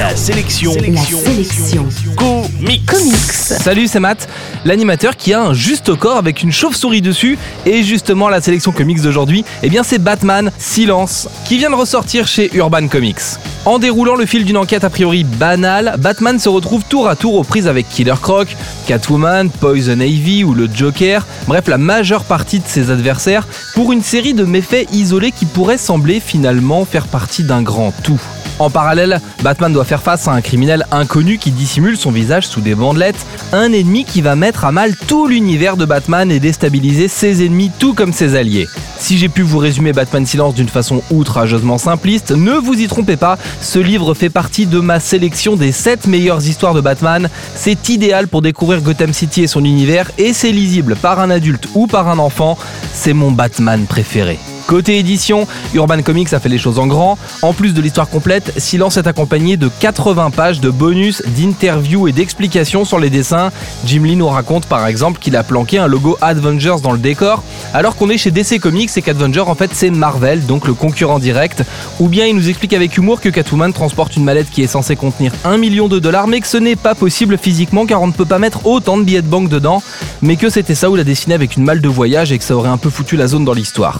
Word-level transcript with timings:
La 0.00 0.16
sélection. 0.16 0.72
La 0.88 1.02
sélection. 1.02 1.86
Comics. 2.16 2.86
Comics. 2.86 3.32
Salut, 3.34 3.86
c'est 3.86 4.00
Matt, 4.00 4.30
l'animateur 4.64 5.14
qui 5.14 5.34
a 5.34 5.42
un 5.42 5.52
juste 5.52 5.94
corps 5.94 6.16
avec 6.16 6.42
une 6.42 6.50
chauve-souris 6.50 7.02
dessus. 7.02 7.36
Et 7.66 7.82
justement, 7.82 8.30
la 8.30 8.40
sélection 8.40 8.72
comics 8.72 9.02
d'aujourd'hui, 9.02 9.44
eh 9.62 9.68
bien, 9.68 9.82
c'est 9.82 9.98
Batman 9.98 10.50
Silence, 10.56 11.28
qui 11.44 11.58
vient 11.58 11.68
de 11.68 11.74
ressortir 11.74 12.26
chez 12.26 12.50
Urban 12.54 12.88
Comics. 12.88 13.20
En 13.66 13.78
déroulant 13.78 14.14
le 14.14 14.24
fil 14.24 14.46
d'une 14.46 14.56
enquête 14.56 14.84
a 14.84 14.90
priori 14.90 15.22
banale, 15.22 15.96
Batman 15.98 16.38
se 16.38 16.48
retrouve 16.48 16.82
tour 16.88 17.06
à 17.06 17.14
tour 17.14 17.34
aux 17.34 17.44
prises 17.44 17.68
avec 17.68 17.86
Killer 17.90 18.14
Croc, 18.22 18.56
Catwoman, 18.86 19.50
Poison 19.50 20.00
Ivy 20.00 20.44
ou 20.44 20.54
le 20.54 20.66
Joker, 20.74 21.26
bref 21.46 21.68
la 21.68 21.76
majeure 21.76 22.24
partie 22.24 22.60
de 22.60 22.66
ses 22.66 22.90
adversaires, 22.90 23.46
pour 23.74 23.92
une 23.92 24.02
série 24.02 24.32
de 24.32 24.44
méfaits 24.44 24.88
isolés 24.94 25.30
qui 25.30 25.44
pourraient 25.44 25.76
sembler 25.76 26.20
finalement 26.20 26.86
faire 26.86 27.06
partie 27.06 27.44
d'un 27.44 27.60
grand 27.60 27.92
tout. 28.02 28.20
En 28.60 28.68
parallèle, 28.68 29.22
Batman 29.42 29.72
doit 29.72 29.86
faire 29.90 30.02
face 30.02 30.28
à 30.28 30.32
un 30.32 30.40
criminel 30.40 30.86
inconnu 30.92 31.38
qui 31.38 31.50
dissimule 31.50 31.96
son 31.96 32.12
visage 32.12 32.46
sous 32.46 32.60
des 32.60 32.76
bandelettes, 32.76 33.26
un 33.52 33.72
ennemi 33.72 34.04
qui 34.04 34.20
va 34.20 34.36
mettre 34.36 34.64
à 34.64 34.70
mal 34.70 34.94
tout 34.94 35.26
l'univers 35.26 35.76
de 35.76 35.84
Batman 35.84 36.30
et 36.30 36.38
déstabiliser 36.38 37.08
ses 37.08 37.44
ennemis 37.44 37.72
tout 37.76 37.92
comme 37.92 38.12
ses 38.12 38.36
alliés. 38.36 38.68
Si 39.00 39.18
j'ai 39.18 39.28
pu 39.28 39.42
vous 39.42 39.58
résumer 39.58 39.92
Batman 39.92 40.24
Silence 40.24 40.54
d'une 40.54 40.68
façon 40.68 41.02
outrageusement 41.10 41.76
simpliste, 41.76 42.30
ne 42.30 42.52
vous 42.52 42.74
y 42.74 42.86
trompez 42.86 43.16
pas, 43.16 43.36
ce 43.60 43.80
livre 43.80 44.14
fait 44.14 44.30
partie 44.30 44.66
de 44.66 44.78
ma 44.78 45.00
sélection 45.00 45.56
des 45.56 45.72
7 45.72 46.06
meilleures 46.06 46.46
histoires 46.46 46.74
de 46.74 46.80
Batman. 46.80 47.28
C'est 47.56 47.88
idéal 47.88 48.28
pour 48.28 48.42
découvrir 48.42 48.82
Gotham 48.82 49.12
City 49.12 49.42
et 49.42 49.48
son 49.48 49.64
univers 49.64 50.12
et 50.18 50.32
c'est 50.32 50.52
lisible 50.52 50.94
par 50.94 51.18
un 51.18 51.30
adulte 51.30 51.66
ou 51.74 51.88
par 51.88 52.06
un 52.06 52.20
enfant. 52.20 52.56
C'est 52.94 53.12
mon 53.12 53.32
Batman 53.32 53.86
préféré. 53.86 54.38
Côté 54.70 55.00
édition, 55.00 55.48
Urban 55.74 56.00
Comics 56.00 56.32
a 56.32 56.38
fait 56.38 56.48
les 56.48 56.56
choses 56.56 56.78
en 56.78 56.86
grand. 56.86 57.18
En 57.42 57.52
plus 57.52 57.74
de 57.74 57.82
l'histoire 57.82 58.08
complète, 58.08 58.52
Silence 58.56 58.98
est 58.98 59.08
accompagné 59.08 59.56
de 59.56 59.68
80 59.80 60.30
pages 60.30 60.60
de 60.60 60.70
bonus, 60.70 61.24
d'interviews 61.36 62.06
et 62.06 62.12
d'explications 62.12 62.84
sur 62.84 63.00
les 63.00 63.10
dessins. 63.10 63.50
Jim 63.84 64.04
Lee 64.04 64.14
nous 64.14 64.28
raconte 64.28 64.66
par 64.66 64.86
exemple 64.86 65.18
qu'il 65.18 65.34
a 65.34 65.42
planqué 65.42 65.78
un 65.78 65.88
logo 65.88 66.16
Avengers 66.20 66.76
dans 66.84 66.92
le 66.92 66.98
décor, 66.98 67.42
alors 67.74 67.96
qu'on 67.96 68.10
est 68.10 68.16
chez 68.16 68.30
DC 68.30 68.60
Comics 68.60 68.96
et 68.96 69.02
qu'Avengers 69.02 69.40
en 69.40 69.56
fait 69.56 69.72
c'est 69.74 69.90
Marvel, 69.90 70.46
donc 70.46 70.68
le 70.68 70.74
concurrent 70.74 71.18
direct. 71.18 71.64
Ou 71.98 72.06
bien 72.06 72.26
il 72.26 72.36
nous 72.36 72.48
explique 72.48 72.72
avec 72.72 72.96
humour 72.96 73.20
que 73.20 73.28
Catwoman 73.28 73.72
transporte 73.72 74.16
une 74.16 74.22
mallette 74.22 74.50
qui 74.50 74.62
est 74.62 74.68
censée 74.68 74.94
contenir 74.94 75.32
1 75.44 75.56
million 75.56 75.88
de 75.88 75.98
dollars, 75.98 76.28
mais 76.28 76.40
que 76.40 76.46
ce 76.46 76.58
n'est 76.58 76.76
pas 76.76 76.94
possible 76.94 77.38
physiquement 77.38 77.86
car 77.86 78.02
on 78.02 78.06
ne 78.06 78.12
peut 78.12 78.24
pas 78.24 78.38
mettre 78.38 78.66
autant 78.66 78.98
de 78.98 79.02
billets 79.02 79.22
de 79.22 79.26
banque 79.26 79.48
dedans, 79.48 79.82
mais 80.22 80.36
que 80.36 80.48
c'était 80.48 80.76
ça 80.76 80.90
ou 80.90 80.94
la 80.94 81.02
dessiné 81.02 81.34
avec 81.34 81.56
une 81.56 81.64
malle 81.64 81.80
de 81.80 81.88
voyage 81.88 82.30
et 82.30 82.38
que 82.38 82.44
ça 82.44 82.54
aurait 82.54 82.68
un 82.68 82.78
peu 82.78 82.88
foutu 82.88 83.16
la 83.16 83.26
zone 83.26 83.44
dans 83.44 83.52
l'histoire. 83.52 83.98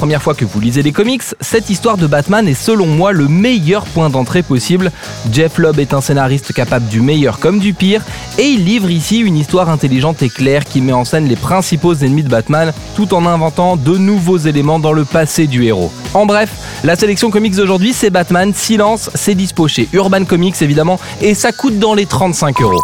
Première 0.00 0.22
fois 0.22 0.32
que 0.32 0.46
vous 0.46 0.60
lisez 0.60 0.82
les 0.82 0.92
comics, 0.92 1.22
cette 1.42 1.68
histoire 1.68 1.98
de 1.98 2.06
Batman 2.06 2.48
est 2.48 2.54
selon 2.54 2.86
moi 2.86 3.12
le 3.12 3.28
meilleur 3.28 3.84
point 3.84 4.08
d'entrée 4.08 4.42
possible. 4.42 4.90
Jeff 5.30 5.58
Lobb 5.58 5.78
est 5.78 5.92
un 5.92 6.00
scénariste 6.00 6.54
capable 6.54 6.88
du 6.88 7.02
meilleur 7.02 7.38
comme 7.38 7.58
du 7.58 7.74
pire, 7.74 8.02
et 8.38 8.44
il 8.44 8.64
livre 8.64 8.88
ici 8.88 9.18
une 9.18 9.36
histoire 9.36 9.68
intelligente 9.68 10.22
et 10.22 10.30
claire 10.30 10.64
qui 10.64 10.80
met 10.80 10.94
en 10.94 11.04
scène 11.04 11.28
les 11.28 11.36
principaux 11.36 11.92
ennemis 11.92 12.22
de 12.22 12.30
Batman, 12.30 12.72
tout 12.96 13.12
en 13.12 13.26
inventant 13.26 13.76
de 13.76 13.98
nouveaux 13.98 14.38
éléments 14.38 14.78
dans 14.78 14.94
le 14.94 15.04
passé 15.04 15.46
du 15.46 15.66
héros. 15.66 15.92
En 16.14 16.24
bref, 16.24 16.48
la 16.82 16.96
sélection 16.96 17.30
comics 17.30 17.54
d'aujourd'hui 17.54 17.92
c'est 17.92 18.08
Batman, 18.08 18.54
Silence, 18.54 19.10
c'est 19.14 19.34
dispo 19.34 19.68
chez 19.68 19.86
Urban 19.92 20.24
Comics 20.24 20.62
évidemment, 20.62 20.98
et 21.20 21.34
ça 21.34 21.52
coûte 21.52 21.78
dans 21.78 21.92
les 21.92 22.06
35 22.06 22.62
euros. 22.62 22.80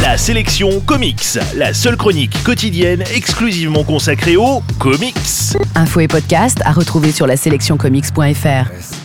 La 0.00 0.16
sélection 0.16 0.80
comics. 0.80 1.38
La 1.54 1.74
seule 1.74 1.96
chronique 1.96 2.42
quotidienne 2.44 3.02
exclusivement 3.14 3.84
consacrée 3.84 4.36
aux 4.36 4.62
comics. 4.78 5.16
Infos 5.74 6.00
et 6.00 6.08
podcast 6.08 6.60
à 6.64 6.72
retrouver 6.72 7.12
sur 7.12 7.26
la 7.26 7.36
sélectioncomics.fr. 7.36 9.01